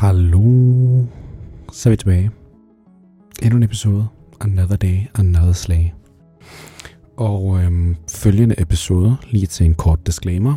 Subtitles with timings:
[0.00, 1.04] Hallo.
[1.72, 2.30] Så er vi tilbage.
[3.42, 4.06] Endnu en episode.
[4.40, 5.94] Another day, another slag.
[7.16, 10.54] Og øhm, følgende episode, lige til en kort disclaimer,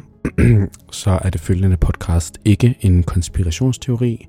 [0.92, 4.28] så er det følgende podcast ikke en konspirationsteori,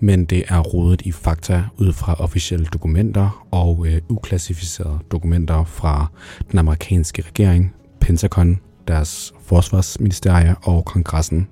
[0.00, 6.06] men det er rodet i fakta ud fra officielle dokumenter og øh, uklassificerede dokumenter fra
[6.50, 11.48] den amerikanske regering, Pentagon, deres forsvarsministerie og kongressen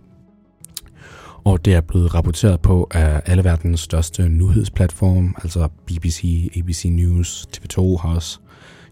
[1.49, 7.47] og det er blevet rapporteret på af alle verdens største nyhedsplatform, altså BBC, ABC News,
[7.57, 8.39] TV2 har også,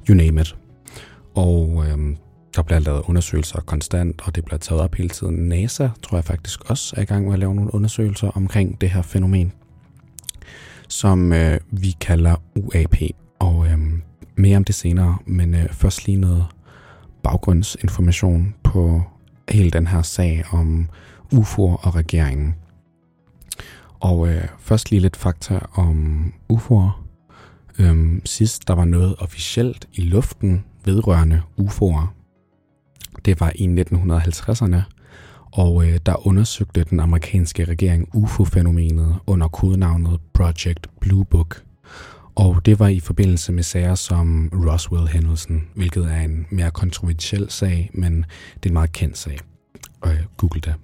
[0.09, 0.56] you name it.
[1.34, 2.16] Og øhm,
[2.56, 5.48] der bliver lavet undersøgelser konstant, og det bliver taget op hele tiden.
[5.48, 8.91] NASA tror jeg faktisk også er i gang med at lave nogle undersøgelser omkring det
[8.91, 9.52] her fænomen,
[10.88, 12.96] som øh, vi kalder UAP.
[13.38, 14.02] Og øhm,
[14.37, 16.46] mere om det senere, men øh, først lige noget
[17.23, 19.02] baggrundsinformation på
[19.48, 20.88] hele den her sag om
[21.35, 22.55] UFO'er og regeringen.
[24.01, 26.91] Og øh, først lige lidt fakta om UFO'er.
[27.79, 32.07] Øhm, sidst der var noget officielt i luften vedrørende UFO'er.
[33.24, 34.80] Det var i 1950'erne,
[35.52, 41.63] og øh, der undersøgte den amerikanske regering UFO-fænomenet under kodenavnet Project Blue Book.
[42.35, 47.90] Og det var i forbindelse med sager som Roswell-hændelsen, hvilket er en mere kontroversiel sag,
[47.95, 48.16] men
[48.55, 49.38] det er en meget kendt sag.
[50.07, 50.74] Øh, Google det.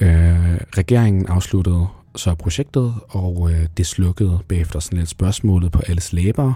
[0.00, 6.12] Øh, regeringen afsluttede så projektet, og øh, det slukkede bagefter sådan lidt spørgsmålet på alles
[6.12, 6.52] læber,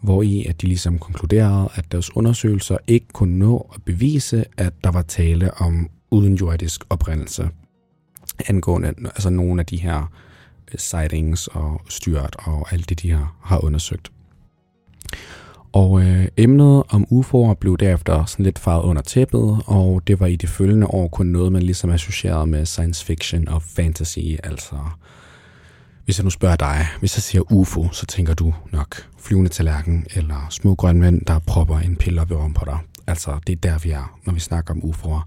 [0.00, 4.72] hvor i at de ligesom konkluderede, at deres undersøgelser ikke kunne nå at bevise, at
[4.84, 7.48] der var tale om udenjordisk oprindelse
[8.46, 10.12] angående altså nogle af de her
[10.72, 14.12] øh, sightings og styrt og alt det, de har, har undersøgt.
[15.72, 20.26] Og øh, emnet om UFO'er blev derefter sådan lidt farvet under tæppet, og det var
[20.26, 24.18] i de følgende år kun noget, man ligesom associerede med science fiction og fantasy.
[24.44, 24.76] Altså,
[26.04, 30.06] hvis jeg nu spørger dig, hvis jeg siger UFO, så tænker du nok flyvende tallerken
[30.14, 32.78] eller små grønmænd, der propper en pille op i på dig.
[33.06, 35.22] Altså, det er der, vi er, når vi snakker om UFO'er.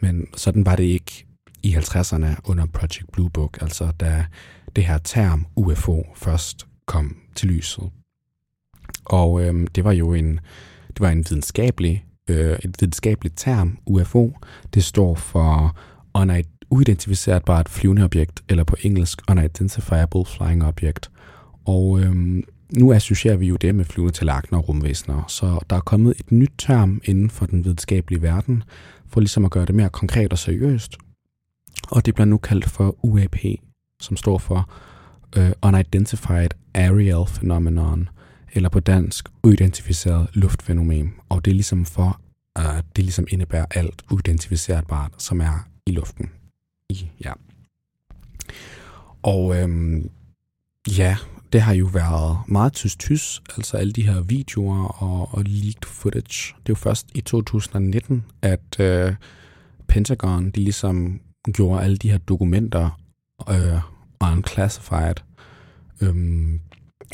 [0.00, 1.26] Men sådan var det ikke
[1.62, 4.24] i 50'erne under Project Blue Book, altså da
[4.76, 7.90] det her term UFO først kom til lyset.
[9.06, 10.40] Og øh, det var jo en,
[10.88, 14.32] det var en videnskabelig, øh, et videnskabeligt term, UFO.
[14.74, 15.76] Det står for
[16.70, 21.10] uidentificerbart flyvende objekt, eller på engelsk Unidentifiable Flying Object.
[21.66, 22.42] Og øh,
[22.78, 26.32] nu associerer vi jo det med flyvende tallerkener og rumvæsener, så der er kommet et
[26.32, 28.62] nyt term inden for den videnskabelige verden,
[29.08, 30.96] for ligesom at gøre det mere konkret og seriøst.
[31.90, 33.36] Og det bliver nu kaldt for UAP,
[34.00, 34.70] som står for
[35.36, 38.08] uh, Unidentified Aerial Phenomenon
[38.56, 41.14] eller på dansk uidentificeret luftfænomen.
[41.28, 42.20] Og det er ligesom for,
[42.56, 46.30] at det ligesom indebærer alt uidentificerbart, som er i luften.
[46.88, 47.32] I, ja.
[49.22, 50.10] Og øhm,
[50.98, 51.16] ja,
[51.52, 55.86] det har jo været meget tysk tys, altså alle de her videoer og, og leaked
[55.86, 56.54] footage.
[56.56, 59.14] Det er jo først i 2019, at øh,
[59.88, 61.20] Pentagon de ligesom
[61.52, 63.00] gjorde alle de her dokumenter
[63.50, 63.80] øh,
[64.32, 65.14] unclassified.
[66.00, 66.60] Øhm,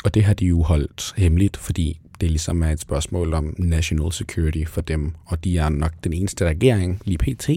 [0.05, 4.13] og det har de jo holdt hemmeligt, fordi det ligesom er et spørgsmål om national
[4.13, 7.51] security for dem, og de er nok den eneste regering, lige pt.,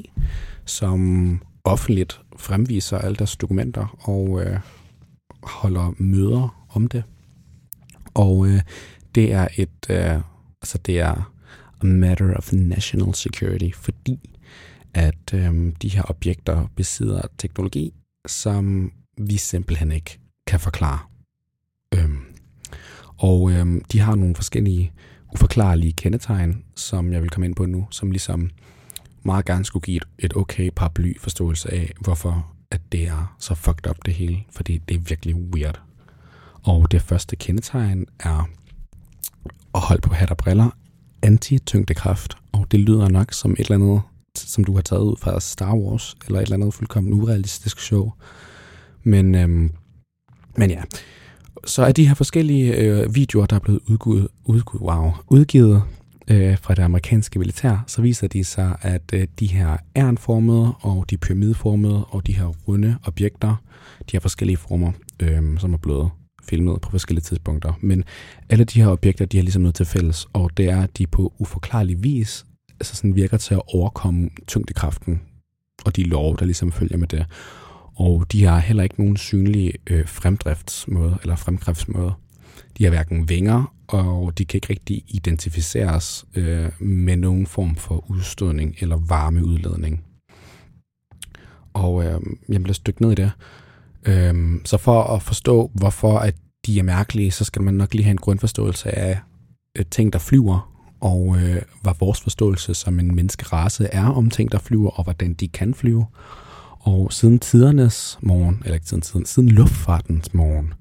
[0.65, 4.59] som offentligt fremviser alle deres dokumenter og øh,
[5.43, 7.03] holder møder om det.
[8.13, 8.61] Og øh,
[9.15, 10.19] det er et, øh,
[10.61, 11.31] altså det er
[11.81, 14.19] a matter of national security, fordi
[14.93, 17.93] at øh, de her objekter besidder teknologi,
[18.27, 20.99] som vi simpelthen ikke kan forklare.
[21.93, 22.09] Øh,
[23.17, 24.91] og øh, de har nogle forskellige
[25.33, 28.49] uforklarlige kendetegn, som jeg vil komme ind på nu, som ligesom
[29.23, 33.55] meget gerne skulle give et, et okay paraply forståelse af, hvorfor at det er så
[33.55, 35.81] fucked up det hele, fordi det er virkelig weird.
[36.63, 38.49] Og det første kendetegn er
[39.73, 40.69] at holde på hat og briller,
[41.21, 44.01] anti-tyngdekraft, og det lyder nok som et eller andet,
[44.35, 48.11] som du har taget ud fra Star Wars, eller et eller andet fuldkommen urealistisk show.
[49.03, 49.71] Men, øhm,
[50.57, 50.83] men ja,
[51.65, 55.83] så er de her forskellige øh, videoer, der er blevet udgivet, udgivet, wow, udgivet
[56.27, 61.05] øh, fra det amerikanske militær, så viser de sig, at øh, de her ærnformede og
[61.09, 63.55] de pyramideformede og de her runde objekter,
[64.11, 66.09] de har forskellige former, øh, som er blevet
[66.43, 67.73] filmet på forskellige tidspunkter.
[67.81, 68.03] Men
[68.49, 71.07] alle de her objekter, de har ligesom noget til fælles, og det er, at de
[71.07, 72.45] på uforklarlig vis
[72.79, 75.21] altså sådan virker til at overkomme tyngdekraften
[75.85, 77.25] og de lov, der ligesom følger med det
[77.95, 82.13] og de har heller ikke nogen synlige øh, fremdriftsmåde eller fremdriftsmåde.
[82.77, 88.05] De har hverken vinger, og de kan ikke rigtig identificeres øh, med nogen form for
[88.09, 90.03] udstødning eller varmeudledning.
[91.73, 92.19] Og øh,
[92.49, 93.31] jeg bliver stykket ned i det.
[94.05, 98.03] Øh, så for at forstå, hvorfor at de er mærkelige, så skal man nok lige
[98.03, 99.19] have en grundforståelse af
[99.77, 100.71] øh, ting, der flyver,
[101.01, 105.33] og øh, hvad vores forståelse som en menneskerace er om ting, der flyver, og hvordan
[105.33, 106.05] de kan flyve.
[106.85, 110.73] Og siden tidernes morgen, eller ikke siden tiden, siden luftfartens morgen,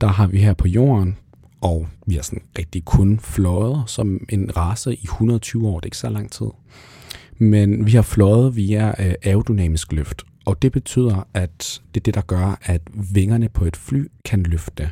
[0.00, 1.16] der har vi her på jorden,
[1.60, 5.86] og vi har sådan rigtig kun fløjet som en race i 120 år, det er
[5.86, 6.46] ikke så lang tid.
[7.38, 12.14] Men vi har fløjet via øh, aerodynamisk løft, og det betyder, at det er det,
[12.14, 12.82] der gør, at
[13.14, 14.90] vingerne på et fly kan løfte.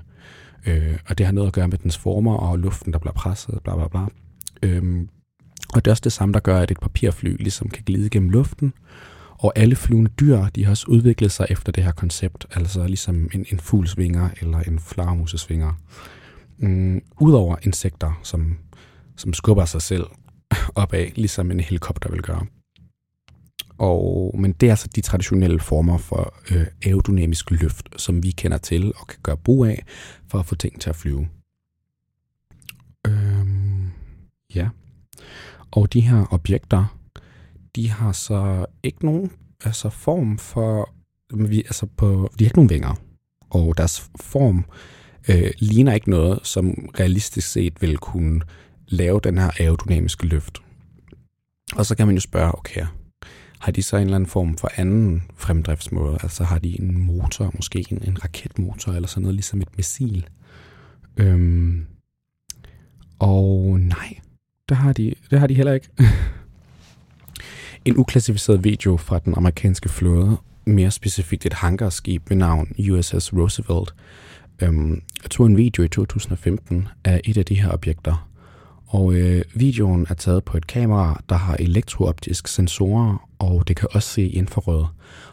[0.66, 3.58] Øh, og det har noget at gøre med dens former og luften, der bliver presset,
[3.64, 4.06] bla bla bla.
[4.62, 5.08] Øhm,
[5.74, 8.30] og det er også det samme, der gør, at et papirfly ligesom kan glide gennem
[8.30, 8.72] luften.
[9.40, 13.30] Og alle flyvende dyr, de har også udviklet sig efter det her koncept, altså ligesom
[13.34, 15.72] en, en fugls vinger eller en flagermuses vinger.
[16.58, 18.58] Mm, Udover insekter, som,
[19.16, 20.04] som skubber sig selv
[20.74, 22.46] opad, ligesom en helikopter vil gøre.
[23.78, 28.58] Og, men det er altså de traditionelle former for øh, aerodynamisk løft, som vi kender
[28.58, 29.84] til og kan gøre brug af
[30.28, 31.28] for at få ting til at flyve.
[33.06, 33.90] Øhm,
[34.54, 34.68] ja.
[35.70, 36.99] Og de her objekter,
[37.76, 39.30] de har så ikke nogen
[39.64, 40.94] altså form for,
[41.34, 42.94] vi, altså på, de har ikke nogen vinger,
[43.50, 44.64] og deres form
[45.28, 48.40] øh, ligner ikke noget, som realistisk set vil kunne
[48.88, 50.58] lave den her aerodynamiske løft.
[51.76, 52.86] Og så kan man jo spørge, okay,
[53.58, 56.18] har de så en eller anden form for anden fremdriftsmåde?
[56.22, 60.28] Altså har de en motor, måske en, en raketmotor eller sådan noget, ligesom et missil?
[61.16, 61.86] Øhm,
[63.18, 64.18] og nej,
[64.68, 65.88] det har de, det har de heller ikke.
[67.84, 73.94] en uklassificeret video fra den amerikanske flåde, mere specifikt et hangarskib ved navn USS Roosevelt,
[74.62, 78.28] øhm, tog en video i 2015 af et af de her objekter.
[78.86, 83.88] Og øh, videoen er taget på et kamera, der har elektrooptisk sensorer, og det kan
[83.92, 84.84] også se infrarød.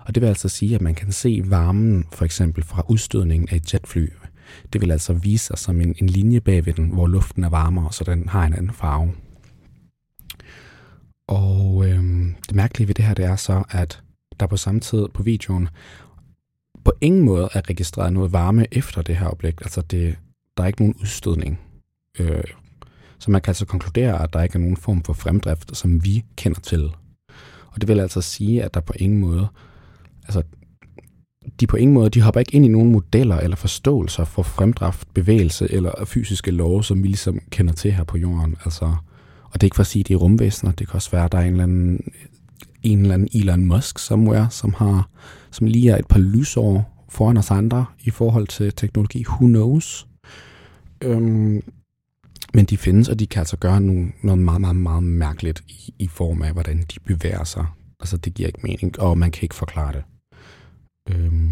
[0.05, 3.55] Og det vil altså sige, at man kan se varmen for eksempel fra udstødningen af
[3.55, 4.09] et jetfly.
[4.73, 7.93] Det vil altså vise sig som en, en linje bagved den, hvor luften er varmere,
[7.93, 9.11] så den har en anden farve.
[11.27, 12.03] Og øh,
[12.47, 14.01] det mærkelige ved det her, det er så, at
[14.39, 15.69] der på samme tid på videoen
[16.83, 19.61] på ingen måde er registreret noget varme efter det her objekt.
[19.61, 20.17] Altså det,
[20.57, 21.59] der er ikke nogen udstødning.
[22.19, 22.43] Øh,
[23.19, 26.23] så man kan altså konkludere, at der ikke er nogen form for fremdrift, som vi
[26.35, 26.89] kender til.
[27.67, 29.47] Og det vil altså sige, at der på ingen måde,
[30.23, 30.43] altså
[31.59, 35.13] de på ingen måde, de hopper ikke ind i nogen modeller eller forståelser for fremdrift,
[35.13, 38.55] bevægelse eller fysiske love, som vi ligesom kender til her på jorden.
[38.65, 38.95] Altså,
[39.61, 40.71] det er ikke for at sige, at det er rumvæsener.
[40.71, 42.13] Det kan også være, at der er en eller anden,
[42.83, 45.09] en eller anden Elon Musk somewhere, som, har,
[45.51, 49.25] som lige er et par lysår foran os andre i forhold til teknologi.
[49.27, 50.07] Who knows?
[51.01, 51.61] Øhm,
[52.53, 55.93] men de findes, og de kan altså gøre nogle, noget meget, meget, meget mærkeligt i,
[55.99, 57.65] i form af, hvordan de bevæger sig.
[57.99, 60.03] Altså, det giver ikke mening, og man kan ikke forklare det.
[61.09, 61.51] Øhm.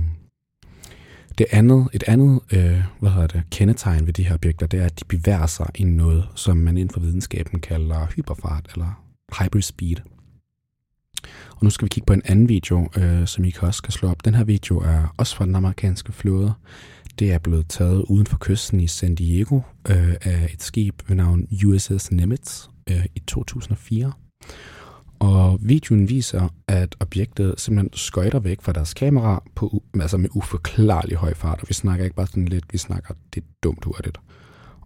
[1.38, 4.86] Det andet, et andet øh, hvad hedder det, kendetegn ved de her objekter, det er,
[4.86, 9.04] at de bevæger sig i noget, som man inden for videnskaben kalder hyperfart eller
[9.40, 9.96] hyperspeed.
[11.50, 13.92] Og nu skal vi kigge på en anden video, øh, som I kan også kan
[13.92, 14.26] slå op.
[14.26, 16.54] Den her video er også fra den amerikanske flåde.
[17.20, 21.16] Det er blevet taget uden for kysten i San Diego øh, af et skib ved
[21.16, 24.12] navn USS Nimitz øh, i 2004.
[25.26, 31.18] Og videoen viser, at objektet simpelthen skøjter væk fra deres kamera på, altså med uforklarlig
[31.18, 31.60] høj fart.
[31.62, 34.18] Og vi snakker ikke bare sådan lidt, vi snakker det dumt hurtigt.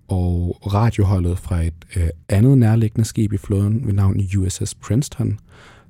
[0.08, 5.40] Og radioholdet fra et øh, andet nærliggende skib i floden ved navn USS Princeton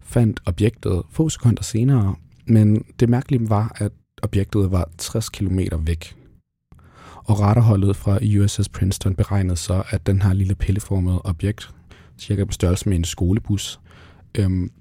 [0.01, 2.15] fandt objektet få sekunder senere,
[2.46, 3.91] men det mærkelige var, at
[4.24, 6.15] objektet var 60 km væk
[7.29, 11.70] og radarholdet fra USS Princeton beregnede så, at den her lille pilleformede objekt,
[12.18, 13.79] cirka på størrelse med en skolebus,
[14.38, 14.71] øhm,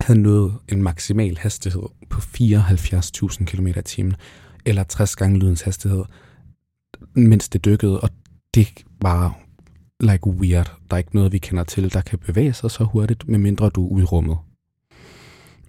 [0.00, 4.16] havde nået en maksimal hastighed på 74.000 km i timen,
[4.64, 6.04] eller 60 gange lydens hastighed,
[7.14, 8.10] mens det dykkede, og
[8.54, 8.68] det
[9.02, 9.38] var
[10.00, 10.76] like weird.
[10.90, 13.86] Der er ikke noget, vi kender til, der kan bevæge sig så hurtigt, medmindre du
[13.86, 14.38] er ude i rummet.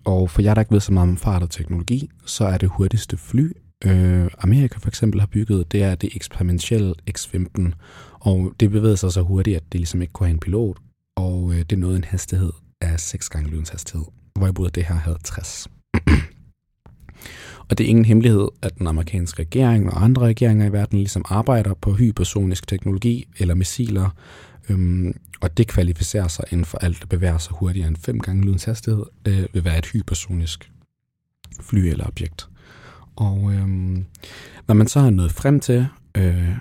[0.06, 2.70] Og for jer, der ikke ved så meget om fart og teknologi, så er det
[2.70, 3.52] hurtigste fly
[3.86, 7.72] øh, Amerika for eksempel har bygget, det er det eksperimentelle X-15,
[8.20, 10.78] og det bevæger sig så hurtigt, at det ligesom ikke kunne have en pilot,
[11.16, 12.52] og øh, det nåede en hastighed
[12.82, 14.06] af 6 gange lydens hastighed,
[14.36, 15.68] hvorimod det her havde 60.
[17.70, 21.26] og det er ingen hemmelighed, at den amerikanske regering og andre regeringer i verden ligesom
[21.30, 24.10] arbejder på hypersonisk teknologi eller missiler,
[24.70, 28.44] øhm, og det kvalificerer sig inden for alt, der bevæger sig hurtigere end 5 gange
[28.44, 30.72] lydens hastighed, øh, vil være et hypersonisk
[31.62, 32.50] fly eller objekt.
[33.16, 34.06] Og øhm,
[34.66, 36.52] hvad man så har nået frem til øh,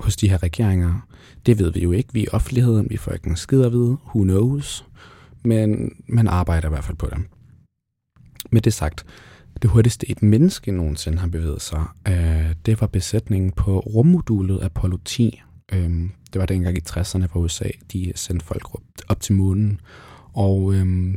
[0.00, 1.08] hos de her regeringer,
[1.46, 2.12] det ved vi jo ikke.
[2.12, 4.84] Vi er i offentligheden, vi får ikke en skid at vide, who knows,
[5.44, 7.18] men man arbejder i hvert fald på det.
[8.50, 9.06] Med det sagt,
[9.62, 14.96] det hurtigste et menneske nogensinde har bevæget sig, øh, det var besætningen på rummodulet Apollo
[15.04, 15.42] 10.
[15.72, 15.90] Øh,
[16.32, 18.68] det var dengang i 60'erne, fra USA de sendte folk
[19.08, 19.80] op til månen.
[20.32, 21.14] Og øh,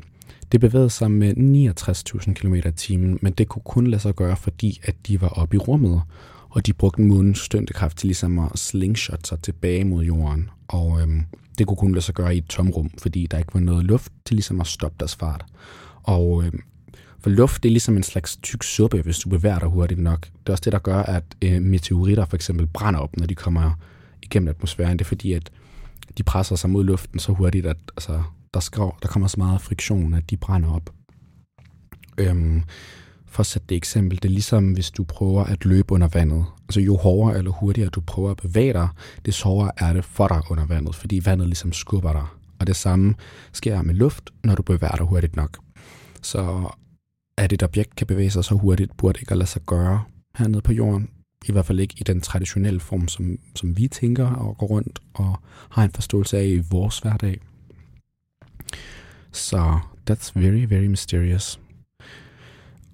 [0.52, 1.34] det bevægede sig med
[2.30, 5.30] 69.000 km i timen, men det kunne kun lade sig gøre, fordi at de var
[5.30, 6.02] oppe i rummet,
[6.50, 10.50] og de brugte månens støntekraft til ligesom at slingshot sig tilbage mod jorden.
[10.68, 11.26] Og øhm,
[11.58, 14.12] det kunne kun lade sig gøre i et tomrum, fordi der ikke var noget luft
[14.26, 15.46] til ligesom at stoppe deres fart.
[16.04, 16.52] Og øh,
[17.20, 20.22] for luft, det er ligesom en slags tyk suppe, hvis du bevæger dig hurtigt nok.
[20.22, 23.36] Det er også det, der gør, at øh, meteoritter for eksempel brænder op, når de
[23.36, 23.72] kommer
[24.24, 25.00] igennem atmosfæren.
[25.00, 25.52] Det er fordi, at
[26.18, 28.24] de presser sig mod luften så hurtigt, at altså,
[28.54, 30.94] der, skrav, der kommer så meget friktion, at de brænder op.
[32.18, 32.64] Øhm,
[33.38, 36.46] for at sætte det eksempel, det er ligesom hvis du prøver at løbe under vandet.
[36.64, 38.88] Altså jo hårdere eller hurtigere du prøver at bevæge dig,
[39.26, 42.26] det hårdere er det for dig under vandet, fordi vandet ligesom skubber dig.
[42.60, 43.16] Og det samme
[43.54, 45.58] sker med luft, når du bevæger dig hurtigt nok.
[46.22, 46.70] Så
[47.38, 50.04] at et objekt kan bevæge sig så hurtigt, burde ikke at lade sig gøre
[50.36, 51.10] hernede på jorden.
[51.46, 55.00] I hvert fald ikke i den traditionelle form, som, som vi tænker og går rundt
[55.14, 55.36] og
[55.70, 57.40] har en forståelse af i vores hverdag.
[59.32, 59.80] Så
[60.10, 61.60] that's very, very mysterious.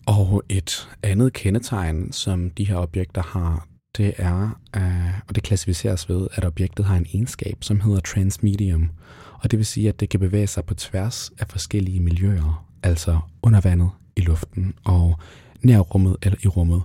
[0.05, 3.67] Og et andet kendetegn, som de her objekter har,
[3.97, 8.89] det er, uh, og det klassificeres ved, at objektet har en egenskab, som hedder transmedium.
[9.33, 13.19] Og det vil sige, at det kan bevæge sig på tværs af forskellige miljøer, altså
[13.41, 15.19] under vandet, i luften og
[15.61, 16.81] nær rummet eller i rummet.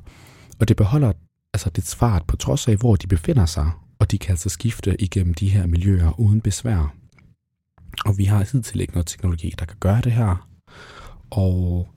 [0.61, 1.13] Og det beholder
[1.55, 5.03] altså dets fart på trods af, hvor de befinder sig, og de kan altså skifte
[5.03, 6.95] igennem de her miljøer uden besvær.
[8.05, 10.49] Og vi har hidtil ikke noget teknologi, der kan gøre det her.
[11.31, 11.89] Og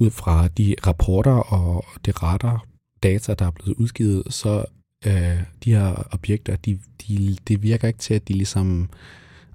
[0.00, 2.64] ud fra de rapporter og det radar
[3.02, 4.64] data, der er blevet udgivet, så
[5.06, 6.78] øh, de her objekter, de,
[7.08, 8.88] de, det virker ikke til, at de ligesom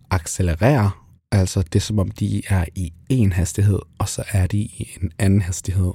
[0.10, 1.06] accelererer.
[1.32, 4.98] Altså det er som om, de er i en hastighed, og så er de i
[5.02, 5.92] en anden hastighed.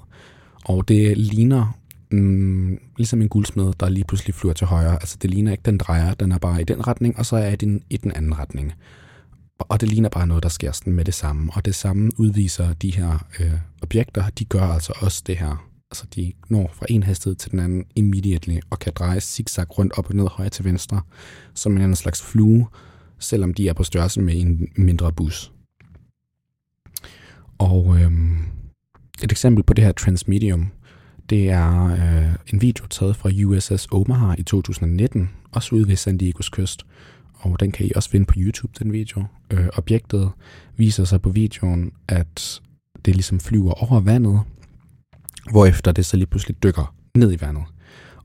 [0.64, 1.78] Og det ligner
[2.10, 4.92] mm, ligesom en guldsmed, der lige pludselig flyver til højre.
[4.92, 7.56] Altså det ligner ikke, den drejer, den er bare i den retning, og så er
[7.56, 8.72] den i den anden retning.
[9.68, 11.52] Og det ligner bare noget, der sker sådan med det samme.
[11.54, 13.52] Og det samme udviser de her øh,
[13.82, 15.66] objekter, de gør altså også det her.
[15.90, 19.92] Altså de når fra en hastighed til den anden immediately, og kan dreje zigzag rundt
[19.98, 21.02] op og ned, højre til venstre,
[21.54, 22.68] som en slags flue,
[23.18, 25.52] selvom de er på størrelse med en mindre bus.
[27.58, 28.12] Og øh,
[29.22, 30.66] et eksempel på det her transmedium,
[31.30, 36.18] det er øh, en video taget fra USS Omaha i 2019, også ude ved San
[36.18, 36.86] Diegos kyst,
[37.40, 39.24] og den kan I også finde på YouTube, den video.
[39.50, 40.30] Øh, objektet
[40.76, 42.60] viser sig på videoen, at
[43.04, 44.40] det ligesom flyver over vandet,
[45.50, 47.64] hvorefter det så lige pludselig dykker ned i vandet.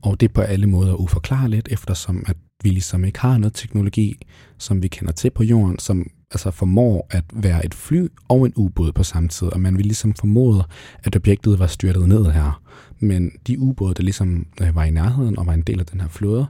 [0.02, 4.26] Og det er på alle måder uforklarligt, eftersom at vi ligesom ikke har noget teknologi,
[4.58, 8.52] som vi kender til på jorden, som altså formår at være et fly og en
[8.56, 10.64] ubåd på samme tid, og man vil ligesom formode,
[11.04, 12.62] at objektet var styrtet ned her.
[13.00, 16.00] Men de ubåde, der ligesom øh, var i nærheden og var en del af den
[16.00, 16.46] her flåde,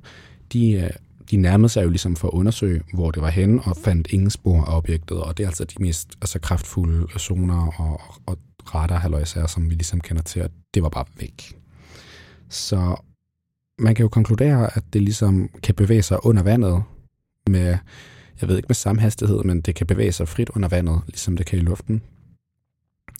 [0.52, 0.90] de øh,
[1.30, 4.30] de nærmede sig jo ligesom for at undersøge, hvor det var henne, og fandt ingen
[4.30, 8.38] spor af objektet, og det er altså de mest altså kraftfulde zoner og, og
[8.74, 11.56] radar som vi ligesom kender til, at det var bare væk.
[12.48, 12.96] Så
[13.78, 16.82] man kan jo konkludere, at det ligesom kan bevæge sig under vandet
[17.50, 17.78] med,
[18.40, 21.36] jeg ved ikke med samme hastighed, men det kan bevæge sig frit under vandet, ligesom
[21.36, 22.02] det kan i luften.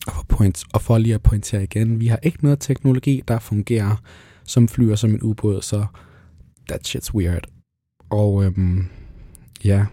[0.07, 3.39] Og for, point, og for lige at pointere igen, vi har ikke noget teknologi, der
[3.39, 3.95] fungerer
[4.43, 5.85] som flyer som en ubåd, så
[6.69, 7.56] that shit's weird.
[8.09, 8.85] Og øhm,
[9.63, 9.85] ja,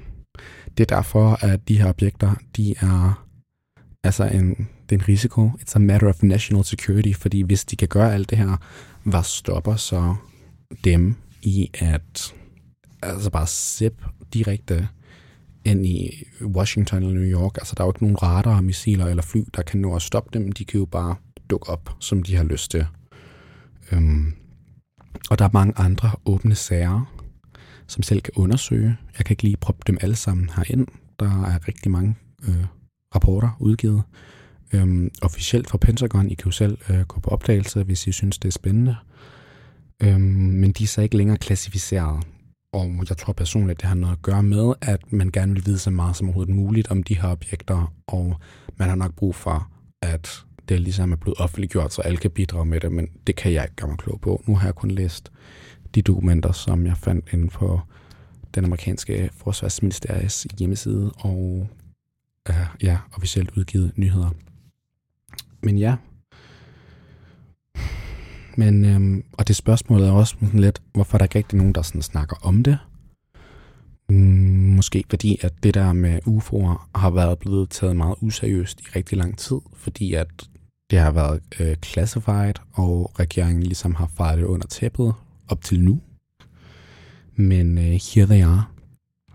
[0.79, 3.27] det er derfor, at de her objekter, de er
[4.05, 5.49] altså en, det er en risiko.
[5.49, 8.57] It's a matter of national security, fordi hvis de kan gøre alt det her,
[9.03, 10.15] hvad stopper så
[10.85, 12.35] dem i at
[13.03, 14.05] altså bare zip
[14.35, 14.89] direkte
[15.65, 17.57] ind i Washington eller New York.
[17.57, 20.39] Altså, der er jo ikke nogen radar, missiler eller fly, der kan nå at stoppe
[20.39, 20.53] dem.
[20.53, 21.17] De kan jo bare
[21.51, 22.87] dukke op, som de har lyst til.
[23.93, 24.33] Øhm,
[25.31, 27.14] og der er mange andre åbne sager,
[27.87, 28.97] som selv kan undersøge.
[29.19, 30.87] Jeg kan ikke lige proppe dem alle sammen herind.
[31.21, 32.15] Der er rigtig mange
[32.49, 32.65] øh,
[33.15, 34.03] rapporter udgivet.
[34.73, 36.31] Øhm, officielt fra Pentagon.
[36.31, 38.97] I kan jo selv øh, gå på opdagelse, hvis I synes, det er spændende.
[40.03, 42.25] Øhm, men de er så ikke længere klassificeret.
[42.73, 45.79] Og jeg tror personligt, det har noget at gøre med, at man gerne vil vide
[45.79, 48.37] så meget som overhovedet muligt om de her objekter, og
[48.77, 49.69] man har nok brug for,
[50.03, 53.53] at det ligesom er blevet offentliggjort, så alle kan bidrage med det, men det kan
[53.53, 54.43] jeg ikke gøre mig klog på.
[54.47, 55.33] Nu har jeg kun læst
[55.95, 57.81] de dokumenter, som jeg fandt inde på
[58.55, 61.69] den amerikanske forsvarsministeriets hjemmeside og
[62.49, 64.31] uh, ja, officielt udgivet nyheder.
[65.63, 65.97] Men ja,
[68.57, 71.83] men, øhm, og det spørgsmål er også sådan lidt, hvorfor der ikke rigtig nogen, der
[71.83, 72.79] sådan snakker om det?
[74.09, 74.17] Mm,
[74.77, 79.19] måske fordi, at det der med UFO'er har været blevet taget meget useriøst i rigtig
[79.19, 80.29] lang tid, fordi at
[80.91, 85.15] Det har været øh, classified, og regeringen ligesom har fejret det under tæppet
[85.49, 86.01] op til nu.
[87.37, 88.65] Men øh, here they are.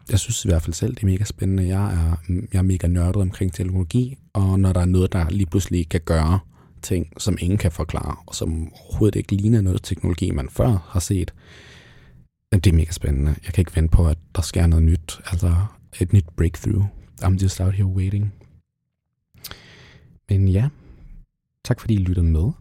[0.10, 1.68] Jeg synes i hvert fald selv, det er mega spændende.
[1.68, 2.16] Jeg er,
[2.54, 6.02] jeg er mega nørdet omkring teknologi, og når der er noget, der lige pludselig kan
[6.06, 6.40] gøre
[6.82, 11.00] ting, som ingen kan forklare, og som overhovedet ikke ligner noget teknologi, man før har
[11.00, 11.34] set,
[12.52, 13.36] det er mega spændende.
[13.46, 15.56] Jeg kan ikke vente på, at der sker noget nyt, altså
[16.00, 16.86] et nyt breakthrough.
[17.22, 18.34] I'm just out here waiting.
[20.30, 20.70] Men ja,
[21.66, 22.52] tak fordi I lyttede med.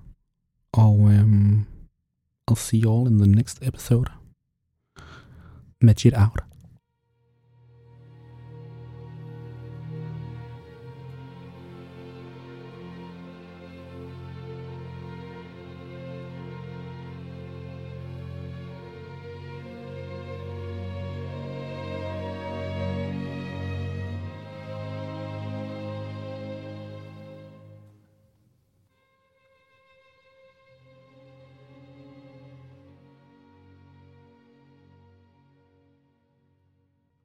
[0.72, 1.64] Og øhm,
[2.48, 4.08] I'll see you all in the next episode.
[5.82, 6.47] Match it out.